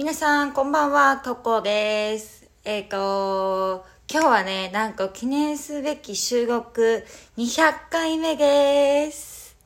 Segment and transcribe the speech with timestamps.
[0.00, 2.48] 皆さん、こんばんは、ココです。
[2.64, 7.04] えっ、と、今日はね、なんか記念すべき収録
[7.36, 9.58] 200回目です。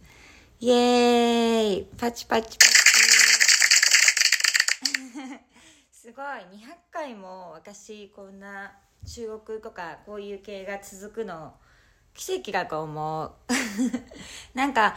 [0.59, 2.69] イエーイパチパチパチ。
[5.93, 6.41] すごい、200
[6.91, 8.73] 回も私、こんな
[9.07, 11.55] 収録とかこういう系が続くの、
[12.13, 13.31] 奇跡だと思う。
[14.53, 14.97] なんか、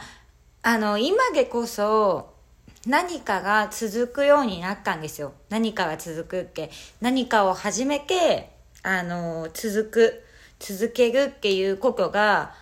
[0.62, 2.37] あの、今でこそ、
[2.86, 5.32] 何かが続くようになったんですよ。
[5.50, 6.70] 何かが続くって。
[7.00, 8.50] 何かを始めて、
[8.82, 10.24] あの、続く、
[10.58, 12.54] 続けるっていうことが、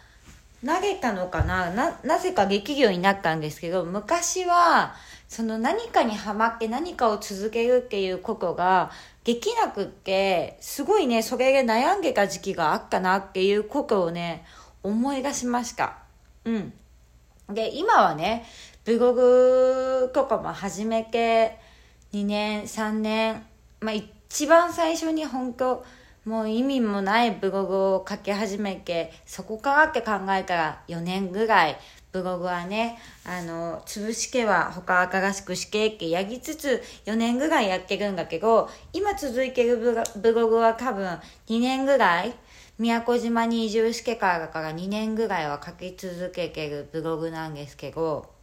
[0.65, 1.71] 投げたのかな？
[1.71, 4.95] な、なぜかできるようになったんですけど、昔は、
[5.29, 8.91] その何かにハマって何かを続けるっていうことが
[9.25, 14.45] できなくって、すごいね、それで悩んでた時期があったなっていうことをね、
[14.83, 15.99] 思い出しました。
[16.45, 16.73] うん。
[17.51, 18.47] で、今はね、
[18.87, 21.59] ブログとかも始めて
[22.13, 23.45] 2年、3年、
[23.81, 25.85] まあ一番最初に本当
[26.25, 31.77] もう意味もないブログを書き始めて、そこからって考えたら4年ぐらい、
[32.13, 41.07] ブログはね、あの、潰しけは他新しくしけってやりつつ4年ぐらいやってるんだけど、今続いてるブロブログは多分
[41.49, 42.33] 2年ぐらい、
[42.79, 48.36] 宮古島に移住してからだから2年ぐらいは書き続けてるブログなんですけど、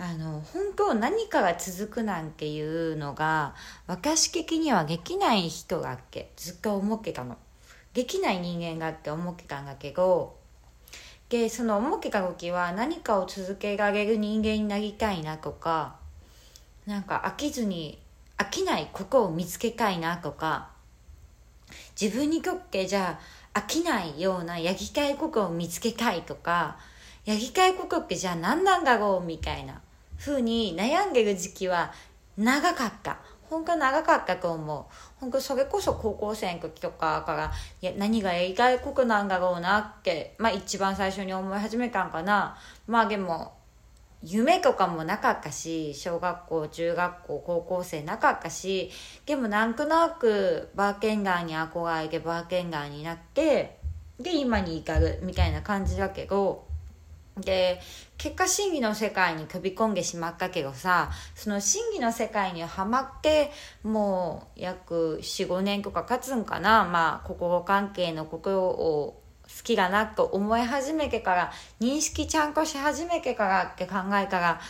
[0.00, 3.56] あの、本当何かが続くなんていうのが、
[3.88, 7.36] 私的にはできない人がって、ずっと思ってたの。
[7.94, 10.36] できない人間がって思ってたんだけど、
[11.28, 15.96] で、その思ってた時は何かを続けられる人間になりたいなとか、
[16.86, 17.98] なんか飽きずに、
[18.38, 20.68] 飽きないことを見つけたいなとか、
[22.00, 23.18] 自分にとってじゃ
[23.52, 26.78] あ飽きないようなやりたいことを見つけたいとか、
[27.24, 29.82] やりたいことってじゃあ何なんだろうみたいな
[30.18, 31.92] 風に悩んでる時期は
[32.36, 33.18] 長かった。
[33.48, 34.84] 本当長かったと思う。
[35.20, 42.58] 本当それこそ高校生の時とかから、いや、何がやりたいことなんだろうなって、まあ一番最初に思い始めたんかな。
[42.86, 43.54] まあでも、
[44.22, 48.90] 夢とかもなかったし、小学校、中学校、高校生なかったし、
[49.24, 53.78] でもなんとなくバーケンガーに憧れてバーケンガーになって、
[54.20, 56.67] で、今に至るみたいな感じだけど、
[57.40, 57.80] で、
[58.16, 66.84] 結果真偽の世界に飛び込んでしまったけどさ、その真偽の世界にはまって、もう約4、5年とか経つんかな。
[66.84, 74.60] まあ、心関係のことを好きだなと思い始めてから、認識ちゃんとし始めてからって考えたら、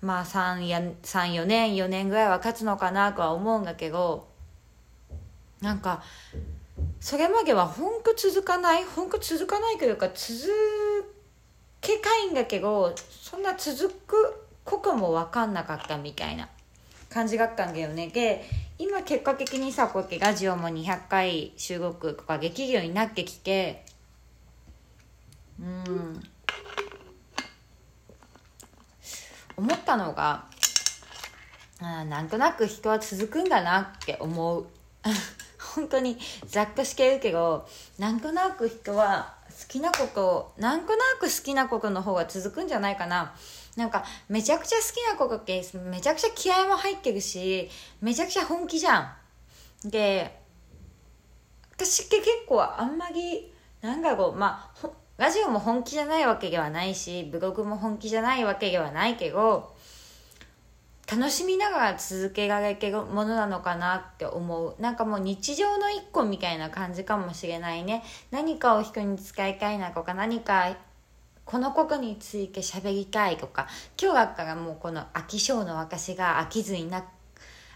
[0.00, 0.94] まあ3や、3、
[1.34, 4.28] 4年、4年ぐらいは経つのかなとは思うんだけど、
[5.60, 6.02] なんか、
[7.00, 10.52] それまでは本当続かない本当続かないというか、続
[11.82, 16.48] けたいんだけど、そんな続くことも分かんなかったみたいな
[17.10, 18.08] 感じだったんだよね。
[18.08, 18.48] で、
[18.78, 23.84] 今結果的にさ、こうやってラジオも200回収録とかできるようになってきて、
[25.60, 26.22] うん。
[29.56, 30.46] 思ったのが、
[31.80, 34.66] あなんとなく人は続くんだなって思う。
[35.74, 37.66] 本当にざっとしけるけど、
[37.98, 43.34] なんとなく人は好きなこと、なんとなく好きなことの方が続くんじゃないかな。
[43.76, 48.98] なんか、めちゃくちゃ好きなことって、めちゃくちゃ気合も入ってるし、めちゃくちゃ本気じゃ
[49.84, 49.88] ん。
[49.88, 50.40] で、
[51.74, 59.74] 私って結構あんまり、なんだろう、まあ、ラジオも本気じゃないわけではないし、ブログも本気じゃないわけではないけど、
[61.10, 64.76] 楽しみながら続けられるものなのかなって思う。
[64.80, 68.02] なんかもう日常の一個みたいな感じかもしれないね。
[68.30, 70.76] 何かを人に使いたいなとか、何か
[71.44, 73.66] このことについて喋りたいとか、
[74.00, 77.04] 今日だったらもうこの飽き性の私が飽きずにな、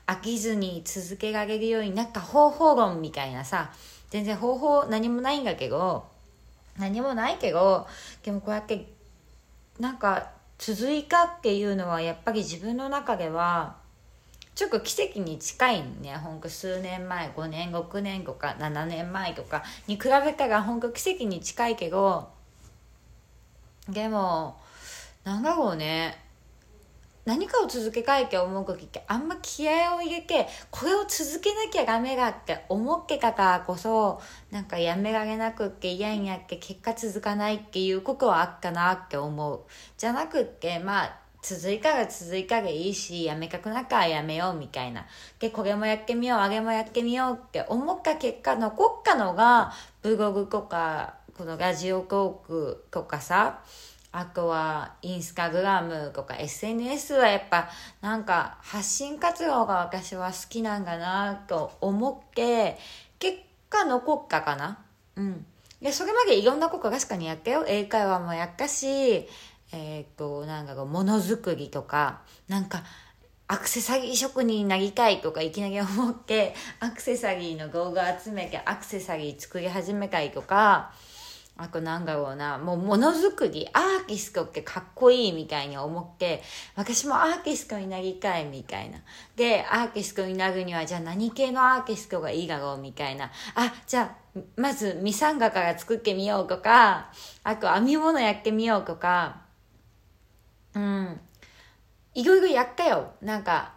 [0.07, 3.73] 飽きずに続けられるようになった方法論みたいなさ、
[4.11, 6.07] 全然方法何もないんだけど、
[6.79, 7.87] 何もないけど、
[8.23, 8.87] でもこうやって、
[9.81, 13.77] なんか、続いたっていうのはやっぱり自分の中では
[14.55, 22.31] ちょっと奇跡に近いねほんと数年前5年6年とか7年前とかに比べたらほんと奇跡に近いけど
[23.89, 24.59] でも
[25.25, 26.26] なんだろうね
[27.27, 39.61] 何かを続けたいって思う時ってあんま気合を入れてこれを続けなきゃダメだって思ってたからこそなんかやめられなくって嫌になって結果続かないっていうことはあったなって思う。
[39.99, 45.05] じゃなくってまあ続いたら続いたらいいしやめたくなったらやめようみたいな。
[45.41, 53.61] でこれもやってみようあれもやってみようって思った結果残ったのがブログとかこのラジオトークとかさ
[54.19, 57.69] あとはインスタグラムとか SNS はやっぱ
[58.01, 62.79] なんか発信活動が私は好きなんだなと思って
[63.19, 63.37] 結
[63.69, 64.79] 果残ったかな。
[65.17, 65.45] うん。
[65.83, 67.67] でそれまでいろんなこと確かにやったよ。
[67.69, 69.29] 英会話もやったし
[69.73, 72.85] えー、っとなんかものづくりとかなんか
[73.49, 80.93] アクセサリー職人になりたいとかいきなり思ってアクセサリーの動画集めてアクセサリー作り始めたりとか
[81.59, 86.43] あとなんだろうな、もうものづくり、アーティストってかっこいいみたいに思って、
[86.75, 88.99] 私もアーティストになりたいみたいな。
[89.37, 93.31] で、アーティストになるには、じゃあ何系のアーティストがいいだろうみたいな。
[93.55, 97.11] あ、じゃあ、まず、ミサンガから作ってみようとか、
[97.43, 99.41] あと編み物やってみようとか、
[100.75, 101.21] うん。
[102.15, 103.13] いろいろやったよ。
[103.23, 103.73] なんか、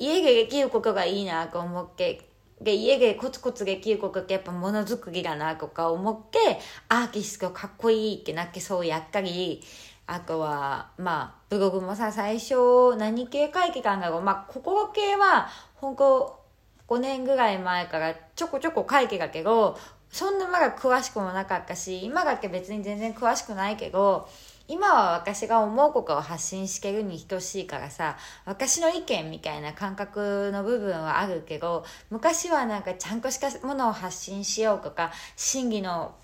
[0.00, 2.29] 家でできることがいいなと思って、
[2.60, 6.58] で家でコツコツできることってやっぱものづくりだなとか思って
[6.88, 9.62] アーティストかっこいいってなってそうやったり
[10.06, 16.40] あとはまあブログもさ最初何系書いてたんだろうまあ心系は本当
[16.88, 19.78] 5年ぐらい前からちょこちょこ書いてたけど
[20.10, 24.28] そんなまだ詳しくもなかったし今だけ別に全然詳しくないけど
[24.70, 36.14] 今は私が思うことを発信してるに等しいからさ私の意見みたいな感覚の部分はあるけど昔はなんかちゃんとしたものを発信しようとか真偽の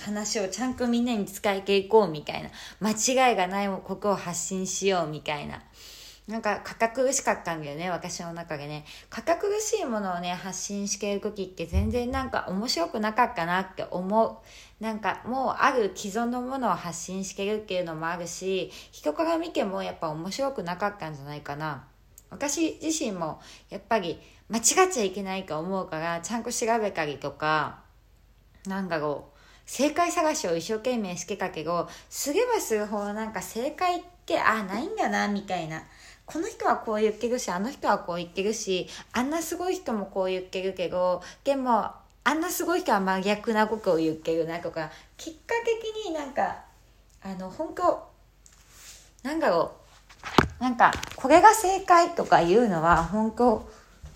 [0.00, 2.48] 話をちゃんとみんなに伝えていこうみたいな
[2.80, 2.92] 間
[3.30, 5.62] 違いがないことを発信しようみたいな。
[6.28, 8.84] なんか堅苦しかったんだよね私の中でね。
[9.10, 14.42] 堅苦しいものをね発信してる時って全然なんか面白くなかったなって思
[14.80, 14.82] う。
[14.82, 21.84] なんかもうある既存のものを発信してるっていうのもあるし人から見てもやっぱ面白くなかったんじゃないかな。
[22.28, 23.40] 私自身も
[23.70, 27.80] やっぱり間違っちゃいけないと思うからちゃんと調べたりとか
[28.66, 35.84] なんだろう正解探しを一生懸命してたけどすればするほどなんか正解ってあないんだなみたいな。
[36.26, 41.92] この人はこう言ってるしあの人はこう言ってるしあんなすごい人もこう言ってるけどでも
[42.24, 46.64] あんなすごい人は真逆なことを言ってるなとか結果的になんか
[47.22, 48.08] あの本当
[49.22, 49.72] なんだろ
[50.60, 53.68] うなんかこれが正解とか言うのは本当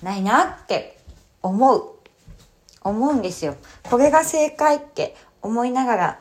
[0.02, 0.98] ないなって
[1.42, 2.00] 思う。
[2.82, 3.56] 思うんですよ。
[3.84, 6.20] これが正解って思いながら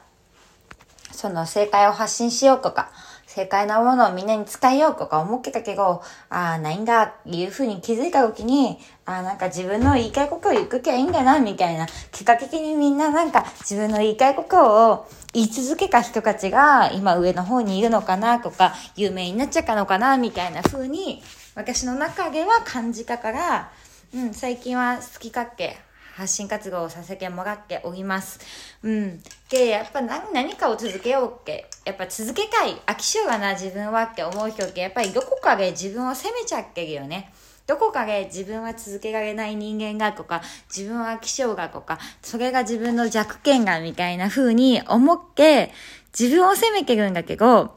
[1.12, 2.92] その正解を発信しようとか
[3.30, 21.22] 正解なものをみんなに伝えようとか思ってたけど、ああ、ないんだっていうふうに気づいた時に、ああ、なんか自分の言いたいことを言っきゃいいんだな、みたいな、結果的にみんななんか自分の言いたいことを言い続けた人たちが今上の方にいるのかなとか、有名になっちゃったのかな、みたいな風に、
[21.54, 23.72] 私の中では感じたから、
[24.16, 25.78] うん、最近は好きかっけ
[26.20, 28.40] 発信活動をさせてもらっております。
[28.84, 29.22] うん。
[29.50, 37.34] で、やっぱ何何かを続けようって、やっぱ続けたい、飽き性がな自分はって思う人って、やっぱりどこかで自分を責めちゃってるよね。
[37.66, 40.42] どこかで自分は続けられない人間がとか、
[40.76, 45.72] 自分は飽き性がとか、それが自分の弱点がみたいな風に思って、
[46.18, 47.76] 自分を責めてるんだけど、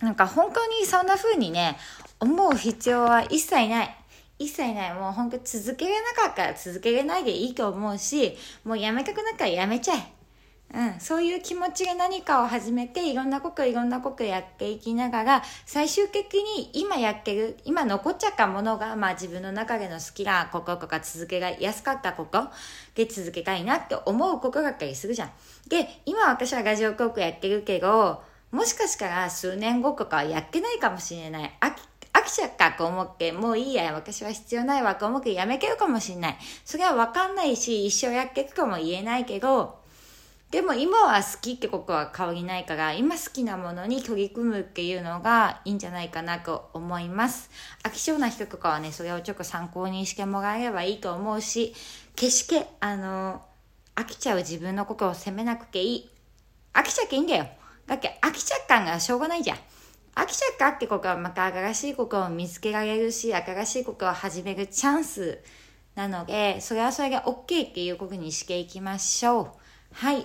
[0.00, 1.78] なんか本当にそんな風にね、
[2.20, 3.96] 思う必要は一切ない。
[4.38, 4.94] 一切ない。
[4.94, 10.13] もう本当続けれなかったら続けれないでいいと思うし、もうやめたくなったらやめちゃえ。
[10.74, 22.48] うん、そういう気持ちで何かを始めていろんなこといろんなことやっていきながら最終的に今やってる今残っちゃったものが、まあ、自分の中での好きなこととか続けがやすかったこと
[22.96, 25.30] で続けたいなって思うことだったりするじゃん。
[25.68, 31.52] で今私はラジオトークやってるけどもしかしたら数年後とかはやってないかもしれない。
[31.60, 31.78] 飽き
[32.12, 36.38] 飽きちゃったと思って、もういいや、私は必要ないわと思ってやめてるかもしんない。
[36.64, 39.83] それはわかんないし、一生やっていくかも言えないけど、
[40.54, 47.50] でも今は好きってことは変わりないから、今好きなものに取り組むっていうのがいいんじゃないかなと思います。
[47.82, 51.74] 飽き性な人とかはね、それをちょっと参考にしてもらえればいいと思うし、
[52.14, 53.42] 決して、あの、
[53.96, 56.10] 飽きちゃう自分のことを責めなくていい。
[56.72, 57.48] 飽きちゃっていいんだよ。
[57.88, 59.56] だって飽きちゃったんがしょうがないじゃん。
[60.14, 65.40] 飽きちゃったってことはまた新しいことを見つけられるし、新しいことを始めるチャンス
[65.96, 69.48] なので、それはそれが OK っていうことにしていきましょう。
[69.94, 70.24] はい。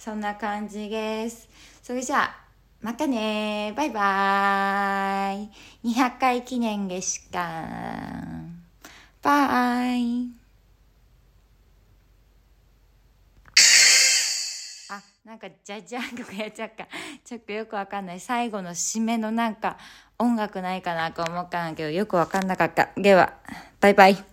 [0.00, 1.46] そんな感じです。
[1.82, 2.34] それじゃあ、
[2.80, 5.50] またねバイバーイ。
[5.84, 7.38] 200回記念でした。
[9.20, 10.30] バイ
[14.88, 15.02] あ。
[15.22, 16.88] なんかじゃじゃんとかやっちゃうか
[17.22, 19.76] ちょっとよくわかんない最後の締めのなんか
[20.18, 23.34] 音楽ないかなと思ったんだけどよくわかんなかったでは
[23.80, 24.29] バイバイ